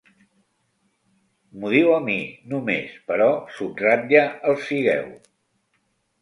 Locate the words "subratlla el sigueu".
3.59-5.07